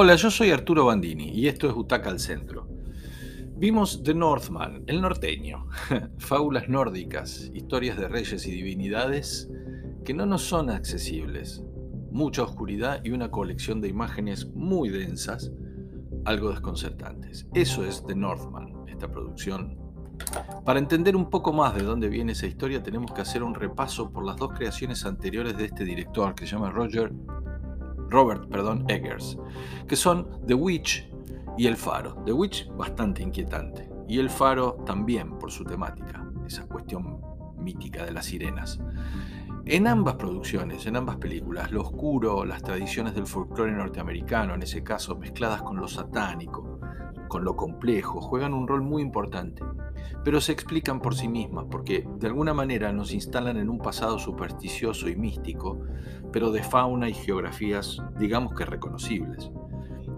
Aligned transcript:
Hola, 0.00 0.14
yo 0.14 0.30
soy 0.30 0.52
Arturo 0.52 0.84
Bandini 0.84 1.30
y 1.30 1.48
esto 1.48 1.66
es 1.66 1.74
Butaca 1.74 2.08
al 2.08 2.20
Centro. 2.20 2.68
Vimos 3.56 4.04
The 4.04 4.14
Northman, 4.14 4.84
el 4.86 5.00
norteño, 5.00 5.66
fábulas 6.18 6.68
nórdicas, 6.68 7.50
historias 7.52 7.98
de 7.98 8.06
reyes 8.06 8.46
y 8.46 8.52
divinidades 8.52 9.50
que 10.04 10.14
no 10.14 10.24
nos 10.24 10.42
son 10.42 10.70
accesibles, 10.70 11.64
mucha 12.12 12.44
oscuridad 12.44 13.00
y 13.02 13.10
una 13.10 13.32
colección 13.32 13.80
de 13.80 13.88
imágenes 13.88 14.46
muy 14.54 14.88
densas, 14.88 15.50
algo 16.24 16.50
desconcertantes. 16.50 17.48
Eso 17.52 17.84
es 17.84 18.06
The 18.06 18.14
Northman, 18.14 18.84
esta 18.86 19.10
producción. 19.10 19.80
Para 20.64 20.78
entender 20.78 21.16
un 21.16 21.28
poco 21.28 21.52
más 21.52 21.74
de 21.74 21.82
dónde 21.82 22.08
viene 22.08 22.32
esa 22.32 22.46
historia 22.46 22.84
tenemos 22.84 23.10
que 23.12 23.22
hacer 23.22 23.42
un 23.42 23.56
repaso 23.56 24.12
por 24.12 24.24
las 24.24 24.36
dos 24.36 24.52
creaciones 24.52 25.04
anteriores 25.04 25.56
de 25.56 25.64
este 25.64 25.84
director 25.84 26.36
que 26.36 26.46
se 26.46 26.52
llama 26.52 26.70
Roger 26.70 27.12
Robert 28.08 28.48
perdón, 28.48 28.84
Eggers, 28.88 29.38
que 29.86 29.96
son 29.96 30.28
The 30.46 30.54
Witch 30.54 31.08
y 31.56 31.66
El 31.66 31.76
Faro. 31.76 32.22
The 32.24 32.32
Witch 32.32 32.68
bastante 32.76 33.22
inquietante 33.22 33.88
y 34.08 34.18
El 34.18 34.30
Faro 34.30 34.78
también 34.86 35.38
por 35.38 35.50
su 35.50 35.64
temática, 35.64 36.26
esa 36.46 36.66
cuestión 36.66 37.20
mítica 37.58 38.04
de 38.04 38.12
las 38.12 38.26
sirenas. 38.26 38.80
En 39.66 39.86
ambas 39.86 40.14
producciones, 40.14 40.86
en 40.86 40.96
ambas 40.96 41.16
películas, 41.16 41.70
lo 41.72 41.82
oscuro, 41.82 42.46
las 42.46 42.62
tradiciones 42.62 43.14
del 43.14 43.26
folclore 43.26 43.72
norteamericano, 43.72 44.54
en 44.54 44.62
ese 44.62 44.82
caso 44.82 45.16
mezcladas 45.16 45.60
con 45.60 45.76
lo 45.76 45.86
satánico, 45.86 46.80
con 47.28 47.44
lo 47.44 47.54
complejo, 47.54 48.22
juegan 48.22 48.54
un 48.54 48.66
rol 48.66 48.80
muy 48.80 49.02
importante, 49.02 49.62
pero 50.24 50.40
se 50.40 50.52
explican 50.52 51.00
por 51.00 51.14
sí 51.14 51.28
mismas, 51.28 51.66
porque 51.70 52.06
de 52.18 52.26
alguna 52.26 52.54
manera 52.54 52.92
nos 52.92 53.12
instalan 53.12 53.56
en 53.56 53.68
un 53.68 53.78
pasado 53.78 54.18
supersticioso 54.18 55.08
y 55.08 55.16
místico, 55.16 55.80
pero 56.32 56.50
de 56.50 56.62
fauna 56.62 57.08
y 57.08 57.14
geografías, 57.14 58.02
digamos 58.18 58.54
que 58.54 58.64
reconocibles. 58.64 59.50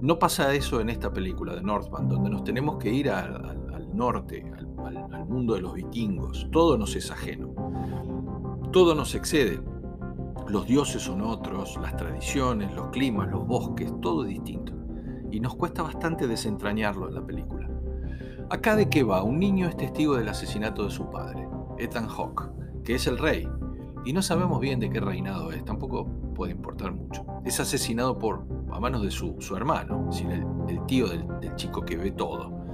No 0.00 0.18
pasa 0.18 0.54
eso 0.54 0.80
en 0.80 0.90
esta 0.90 1.12
película 1.12 1.54
de 1.54 1.62
Northman, 1.62 2.08
donde 2.08 2.30
nos 2.30 2.44
tenemos 2.44 2.78
que 2.78 2.90
ir 2.92 3.10
al, 3.10 3.58
norte, 3.94 4.50
al 4.86 5.26
mundo 5.26 5.54
de 5.54 5.60
los 5.60 5.74
vikingos. 5.74 6.48
Todo 6.50 6.78
nos 6.78 6.96
es 6.96 7.10
ajeno. 7.10 7.54
Todo 8.72 8.94
nos 8.94 9.14
excede. 9.14 9.60
Los 10.48 10.66
dioses 10.66 11.02
son 11.02 11.20
otros, 11.20 11.78
las 11.82 11.96
tradiciones, 11.96 12.74
los 12.74 12.88
climas, 12.88 13.30
los 13.30 13.46
bosques, 13.46 13.92
todo 14.00 14.24
es 14.24 14.30
distinto 14.30 14.80
y 15.30 15.40
nos 15.40 15.54
cuesta 15.54 15.82
bastante 15.82 16.26
desentrañarlo 16.26 17.08
en 17.08 17.14
la 17.14 17.24
película. 17.24 17.59
Acá 18.50 18.74
de 18.74 18.88
qué 18.88 19.04
va, 19.04 19.22
un 19.22 19.38
niño 19.38 19.68
es 19.68 19.76
testigo 19.76 20.16
del 20.16 20.28
asesinato 20.28 20.84
de 20.84 20.90
su 20.90 21.08
padre, 21.08 21.48
Ethan 21.78 22.08
Hawke, 22.08 22.50
que 22.82 22.96
es 22.96 23.06
el 23.06 23.16
rey, 23.16 23.48
y 24.04 24.12
no 24.12 24.22
sabemos 24.22 24.58
bien 24.58 24.80
de 24.80 24.90
qué 24.90 24.98
reinado 24.98 25.52
es, 25.52 25.64
tampoco 25.64 26.04
puede 26.34 26.50
importar 26.50 26.92
mucho. 26.92 27.24
Es 27.44 27.60
asesinado 27.60 28.18
por, 28.18 28.44
a 28.72 28.80
manos 28.80 29.02
de 29.02 29.12
su, 29.12 29.36
hermano, 29.56 30.10
el, 30.68 30.84
tío 30.86 31.06
del, 31.06 31.54
chico 31.54 31.82
que 31.82 31.96
ve 31.96 32.10
todo, 32.10 32.66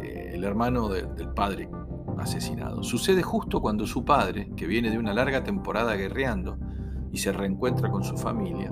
eh, 0.00 0.30
el 0.34 0.44
hermano 0.44 0.88
del 0.88 1.30
padre 1.34 1.68
asesinado. 2.16 2.84
Sucede 2.84 3.22
justo 3.22 3.60
cuando 3.60 3.88
su 3.88 4.04
padre, 4.04 4.52
que 4.56 4.68
viene 4.68 4.90
de 4.90 4.98
una 4.98 5.12
larga 5.12 5.42
temporada 5.42 5.96
guerreando 5.96 6.56
y 7.10 7.18
se 7.18 7.32
reencuentra 7.32 7.90
con 7.90 8.04
su 8.04 8.16
familia, 8.16 8.70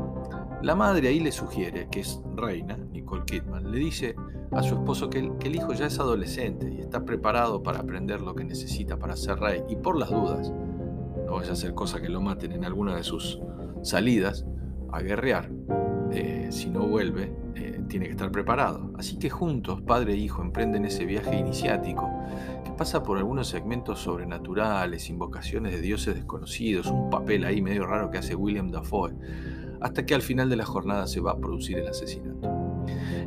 la 0.63 0.75
madre 0.75 1.09
ahí 1.09 1.21
le 1.21 1.31
sugiere, 1.31 1.89
que 1.91 2.01
es 2.01 2.21
reina, 2.35 2.77
Nicole 2.77 3.25
Kidman, 3.25 3.71
le 3.71 3.79
dice 3.79 4.17
a 4.51 4.63
su 4.63 4.75
esposo 4.75 5.09
que 5.09 5.19
el, 5.19 5.55
hijo 5.55 5.73
ya 5.73 5.87
es 5.87 5.99
adolescente 6.01 6.69
y 6.73 6.81
está 6.81 7.05
preparado 7.05 7.63
para 7.63 7.81
aprender 7.81 8.21
lo 8.21 8.35
que 8.35 8.45
necesita 8.45 8.99
para 8.99 9.17
ser 9.17 9.39
rey. 9.39 9.63
Y 9.69 9.77
por 9.77 9.97
las 9.99 10.11
dudas, 10.11 10.53
no 11.27 11.35
vaya 11.35 11.51
a 11.51 11.53
hacer 11.53 11.75
cosa 11.75 12.01
que 12.01 12.09
lo 12.09 12.21
maten 12.21 12.53
en 12.53 12.65
alguna 12.65 12.97
de 12.97 13.05
sus 13.05 13.41
salidas 13.83 14.47
a 14.91 15.01
guerrear. 15.01 15.51
Eh, 16.11 16.49
si 16.51 16.71
no 16.71 16.89
vuelve, 16.89 17.33
eh, 17.55 17.83
tiene 17.89 18.07
que 18.07 18.13
estar 18.13 18.33
preparado. 18.33 18.91
Así 18.99 19.19
que 19.19 19.31
juntos, 19.31 19.83
padre 19.83 20.15
e 20.15 20.17
hijo, 20.17 20.43
emprenden 20.43 20.87
ese 20.87 21.05
viaje 21.05 21.39
iniciático 21.39 22.11
que 22.65 22.73
pasa 22.73 23.03
por 23.03 23.19
algunos 23.19 23.49
segmentos 23.49 24.01
sobrenaturales, 24.01 25.09
invocaciones 25.11 25.73
de 25.73 25.81
dioses 25.83 26.15
desconocidos, 26.15 26.87
un 26.87 27.11
papel 27.11 27.45
ahí 27.45 27.61
medio 27.63 27.87
raro 27.87 28.11
que 28.11 28.19
hace 28.19 28.35
William 28.35 28.71
Dafoe 28.71 29.15
hasta 29.81 30.05
que 30.05 30.15
al 30.15 30.23
final 30.23 30.49
de 30.49 30.57
la 30.57 30.65
jornada 30.65 31.07
se 31.07 31.21
va 31.21 31.33
a 31.33 31.39
producir 31.39 31.79
el 31.79 31.89
asesinato. 31.89 32.49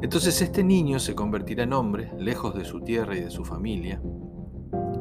Entonces 0.02 0.42
este 0.42 0.64
niño 0.64 1.00
se 1.00 1.16
convertirá 1.16 1.64
en 1.64 1.74
hombre, 1.74 2.12
lejos 2.18 2.56
de 2.56 2.66
su 2.66 2.82
tierra 2.82 3.16
y 3.16 3.22
de 3.22 3.30
su 3.30 3.46
familia, 3.46 4.02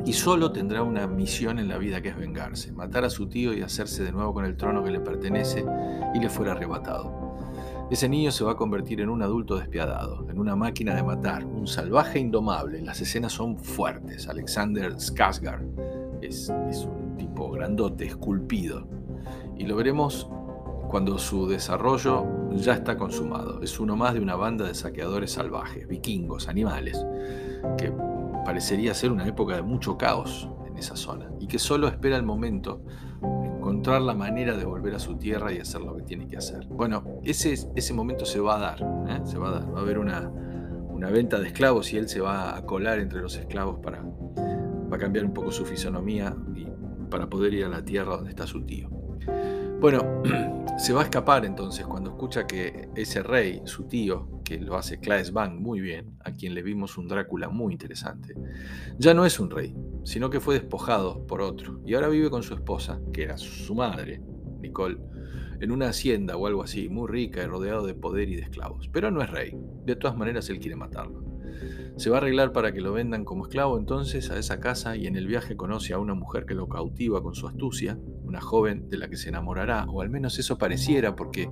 y 0.04 0.12
solo 0.12 0.50
tendrá 0.52 0.82
una 0.82 1.06
misión 1.06 1.58
en 1.58 1.68
la 1.68 1.78
vida 1.78 2.00
que 2.00 2.08
es 2.08 2.16
vengarse, 2.16 2.72
matar 2.72 3.04
a 3.04 3.10
su 3.10 3.28
tío 3.28 3.52
y 3.52 3.62
hacerse 3.62 4.02
de 4.02 4.12
nuevo 4.12 4.32
con 4.32 4.44
el 4.44 4.56
trono 4.56 4.82
que 4.82 4.90
le 4.90 5.00
pertenece 5.00 5.64
y 6.14 6.18
le 6.18 6.28
fuera 6.28 6.52
arrebatado. 6.52 7.30
Ese 7.90 8.08
niño 8.08 8.30
se 8.30 8.44
va 8.44 8.52
a 8.52 8.56
convertir 8.56 9.00
en 9.00 9.08
un 9.08 9.22
adulto 9.22 9.56
despiadado, 9.56 10.28
en 10.30 10.38
una 10.38 10.54
máquina 10.54 10.94
de 10.94 11.02
matar, 11.02 11.44
un 11.44 11.66
salvaje 11.66 12.20
indomable. 12.20 12.80
Las 12.82 13.00
escenas 13.00 13.32
son 13.32 13.58
fuertes. 13.58 14.28
Alexander 14.28 14.92
Skarsgård 14.94 16.20
es, 16.22 16.52
es 16.70 16.84
un 16.84 17.16
tipo 17.16 17.50
grandote, 17.50 18.06
esculpido. 18.06 18.86
Y 19.58 19.66
lo 19.66 19.74
veremos 19.74 20.30
cuando 20.90 21.18
su 21.18 21.46
desarrollo 21.46 22.50
ya 22.50 22.74
está 22.74 22.98
consumado. 22.98 23.62
Es 23.62 23.78
uno 23.78 23.94
más 23.94 24.12
de 24.12 24.20
una 24.20 24.34
banda 24.34 24.66
de 24.66 24.74
saqueadores 24.74 25.30
salvajes, 25.30 25.86
vikingos, 25.86 26.48
animales, 26.48 27.06
que 27.78 27.92
parecería 28.44 28.92
ser 28.92 29.12
una 29.12 29.24
época 29.28 29.54
de 29.54 29.62
mucho 29.62 29.96
caos 29.96 30.48
en 30.66 30.76
esa 30.76 30.96
zona 30.96 31.30
y 31.38 31.46
que 31.46 31.60
solo 31.60 31.86
espera 31.86 32.16
el 32.16 32.24
momento 32.24 32.82
encontrar 33.22 34.02
la 34.02 34.14
manera 34.14 34.56
de 34.56 34.64
volver 34.64 34.96
a 34.96 34.98
su 34.98 35.16
tierra 35.16 35.52
y 35.52 35.58
hacer 35.58 35.80
lo 35.80 35.96
que 35.96 36.02
tiene 36.02 36.26
que 36.26 36.36
hacer. 36.36 36.66
Bueno, 36.66 37.04
ese, 37.22 37.54
ese 37.76 37.94
momento 37.94 38.24
se 38.24 38.40
va 38.40 38.56
a 38.56 38.58
dar, 38.58 38.82
¿eh? 39.08 39.20
se 39.22 39.38
va 39.38 39.50
a 39.50 39.52
dar. 39.60 39.72
Va 39.72 39.78
a 39.78 39.82
haber 39.82 39.96
una, 39.96 40.28
una 40.88 41.08
venta 41.08 41.38
de 41.38 41.46
esclavos 41.46 41.92
y 41.92 41.98
él 41.98 42.08
se 42.08 42.20
va 42.20 42.56
a 42.56 42.66
colar 42.66 42.98
entre 42.98 43.20
los 43.20 43.36
esclavos 43.36 43.78
para, 43.78 44.04
para 44.88 45.00
cambiar 45.00 45.24
un 45.24 45.34
poco 45.34 45.52
su 45.52 45.64
fisonomía 45.64 46.34
y 46.52 46.66
para 47.08 47.28
poder 47.28 47.54
ir 47.54 47.66
a 47.66 47.68
la 47.68 47.84
tierra 47.84 48.16
donde 48.16 48.30
está 48.30 48.44
su 48.44 48.62
tío. 48.62 48.99
Bueno, 49.80 50.22
se 50.78 50.92
va 50.92 51.00
a 51.00 51.04
escapar 51.04 51.46
entonces 51.46 51.86
cuando 51.86 52.10
escucha 52.10 52.46
que 52.46 52.90
ese 52.94 53.22
rey, 53.22 53.62
su 53.64 53.84
tío, 53.84 54.42
que 54.44 54.58
lo 54.58 54.76
hace 54.76 55.00
Claes 55.00 55.32
Bang 55.32 55.58
muy 55.58 55.80
bien, 55.80 56.18
a 56.22 56.32
quien 56.32 56.52
le 56.52 56.62
vimos 56.62 56.98
un 56.98 57.08
Drácula 57.08 57.48
muy 57.48 57.72
interesante, 57.72 58.34
ya 58.98 59.14
no 59.14 59.24
es 59.24 59.40
un 59.40 59.48
rey, 59.48 59.74
sino 60.04 60.28
que 60.28 60.38
fue 60.38 60.56
despojado 60.56 61.26
por 61.26 61.40
otro 61.40 61.80
y 61.86 61.94
ahora 61.94 62.08
vive 62.08 62.28
con 62.28 62.42
su 62.42 62.52
esposa, 62.52 63.00
que 63.10 63.22
era 63.22 63.38
su 63.38 63.74
madre, 63.74 64.20
Nicole, 64.60 64.98
en 65.60 65.70
una 65.70 65.88
hacienda 65.88 66.36
o 66.36 66.46
algo 66.46 66.62
así, 66.62 66.90
muy 66.90 67.08
rica 67.08 67.42
y 67.42 67.46
rodeado 67.46 67.86
de 67.86 67.94
poder 67.94 68.28
y 68.28 68.36
de 68.36 68.42
esclavos. 68.42 68.86
Pero 68.92 69.10
no 69.10 69.22
es 69.22 69.30
rey, 69.30 69.56
de 69.86 69.96
todas 69.96 70.14
maneras 70.14 70.50
él 70.50 70.58
quiere 70.58 70.76
matarlo. 70.76 71.29
Se 72.00 72.08
va 72.08 72.16
a 72.16 72.20
arreglar 72.20 72.52
para 72.52 72.72
que 72.72 72.80
lo 72.80 72.94
vendan 72.94 73.26
como 73.26 73.44
esclavo 73.44 73.78
entonces 73.78 74.30
a 74.30 74.38
esa 74.38 74.58
casa 74.58 74.96
y 74.96 75.06
en 75.06 75.16
el 75.16 75.26
viaje 75.26 75.54
conoce 75.54 75.92
a 75.92 75.98
una 75.98 76.14
mujer 76.14 76.46
que 76.46 76.54
lo 76.54 76.66
cautiva 76.66 77.22
con 77.22 77.34
su 77.34 77.46
astucia, 77.46 77.98
una 78.24 78.40
joven 78.40 78.88
de 78.88 78.96
la 78.96 79.10
que 79.10 79.18
se 79.18 79.28
enamorará, 79.28 79.84
o 79.84 80.00
al 80.00 80.08
menos 80.08 80.38
eso 80.38 80.56
pareciera 80.56 81.14
porque 81.14 81.50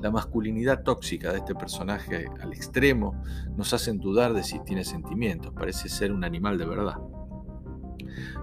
la 0.00 0.12
masculinidad 0.12 0.84
tóxica 0.84 1.32
de 1.32 1.38
este 1.38 1.56
personaje 1.56 2.28
al 2.40 2.52
extremo 2.52 3.20
nos 3.56 3.72
hacen 3.72 3.98
dudar 3.98 4.32
de 4.32 4.44
si 4.44 4.60
tiene 4.60 4.84
sentimientos, 4.84 5.52
parece 5.54 5.88
ser 5.88 6.12
un 6.12 6.22
animal 6.22 6.56
de 6.56 6.66
verdad. 6.66 6.98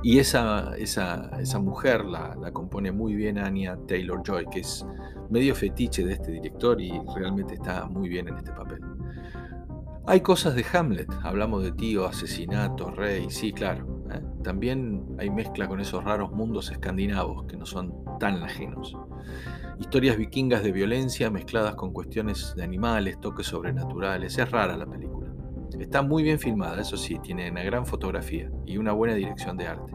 Y 0.03 0.19
esa, 0.19 0.75
esa, 0.75 1.31
esa 1.39 1.59
mujer 1.59 2.03
la, 2.03 2.35
compone 2.51 2.91
muy 2.91 3.15
bien 3.15 3.37
Anya 3.37 3.77
Taylor 3.87 4.21
Joy, 4.21 4.47
que 4.51 4.59
es 4.59 4.85
medio 5.29 5.55
fetiche 5.55 6.03
de 6.03 6.11
este 6.11 6.33
director 6.33 6.81
y 6.81 6.91
realmente 7.15 7.53
está 7.53 7.85
muy 7.85 8.09
bien 8.09 8.27
en 8.27 8.35
este 8.35 8.51
papel. 8.51 8.81
Hay 10.09 10.21
cosas 10.21 10.55
de 10.55 10.65
Hamlet, 10.71 11.09
hablamos 11.21 11.63
de 11.63 11.73
tío, 11.73 12.05
asesinato, 12.05 12.91
rey, 12.91 13.29
sí, 13.29 13.51
claro. 13.51 14.05
¿eh? 14.09 14.21
También 14.41 15.05
hay 15.19 15.29
mezcla 15.29 15.67
con 15.67 15.81
esos 15.81 16.01
raros 16.01 16.31
mundos 16.31 16.71
escandinavos 16.71 17.43
que 17.43 17.57
no 17.57 17.65
son 17.65 17.93
tan 18.17 18.41
ajenos. 18.41 18.95
Historias 19.79 20.15
vikingas 20.15 20.63
de 20.63 20.71
violencia 20.71 21.29
mezcladas 21.29 21.75
con 21.75 21.91
cuestiones 21.91 22.53
de 22.55 22.63
animales, 22.63 23.19
toques 23.19 23.47
sobrenaturales. 23.47 24.37
Es 24.37 24.49
rara 24.49 24.77
la 24.77 24.85
película. 24.85 25.27
Está 25.77 26.01
muy 26.01 26.23
bien 26.23 26.39
filmada, 26.39 26.79
eso 26.79 26.95
sí, 26.95 27.19
tiene 27.21 27.51
una 27.51 27.63
gran 27.63 27.85
fotografía 27.85 28.49
y 28.65 28.77
una 28.77 28.93
buena 28.93 29.13
dirección 29.13 29.57
de 29.57 29.67
arte. 29.67 29.91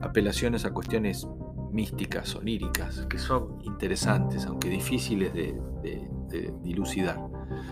Apelaciones 0.00 0.64
a 0.64 0.70
cuestiones 0.72 1.28
místicas, 1.70 2.34
oníricas, 2.34 3.04
que 3.10 3.18
son 3.18 3.58
interesantes, 3.60 4.46
aunque 4.46 4.70
difíciles 4.70 5.34
de, 5.34 5.54
de 5.82 6.54
dilucidar 6.62 7.18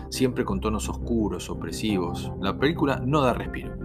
siempre 0.09 0.45
con 0.45 0.59
tonos 0.59 0.89
oscuros, 0.89 1.49
opresivos. 1.49 2.31
La 2.41 2.57
película 2.57 3.01
no 3.03 3.21
da 3.21 3.33
respiro, 3.33 3.75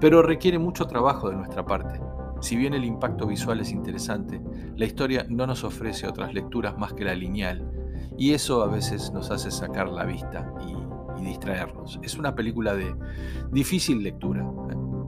pero 0.00 0.22
requiere 0.22 0.58
mucho 0.58 0.86
trabajo 0.86 1.30
de 1.30 1.36
nuestra 1.36 1.64
parte. 1.64 2.00
Si 2.40 2.56
bien 2.56 2.74
el 2.74 2.84
impacto 2.84 3.26
visual 3.26 3.60
es 3.60 3.72
interesante, 3.72 4.40
la 4.76 4.84
historia 4.84 5.26
no 5.28 5.46
nos 5.46 5.64
ofrece 5.64 6.06
otras 6.06 6.34
lecturas 6.34 6.76
más 6.78 6.92
que 6.92 7.04
la 7.04 7.14
lineal, 7.14 7.66
y 8.18 8.32
eso 8.32 8.62
a 8.62 8.66
veces 8.66 9.12
nos 9.12 9.30
hace 9.30 9.50
sacar 9.50 9.88
la 9.88 10.04
vista 10.04 10.52
y, 10.66 10.76
distraernos. 11.24 11.98
Es 12.02 12.18
una 12.18 12.34
película 12.34 12.74
de 12.74 12.94
difícil 13.50 14.02
lectura. 14.02 14.46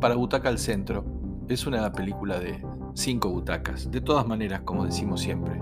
Para 0.00 0.14
Butaca 0.14 0.48
al 0.48 0.58
Centro, 0.58 1.04
es 1.48 1.66
una 1.66 1.92
película 1.92 2.40
de 2.40 2.64
cinco 2.94 3.30
butacas. 3.30 3.90
De 3.90 4.00
todas 4.00 4.26
maneras, 4.26 4.62
como 4.62 4.84
decimos 4.84 5.20
siempre, 5.20 5.60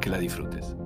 que 0.00 0.10
la 0.10 0.18
disfrutes. 0.18 0.77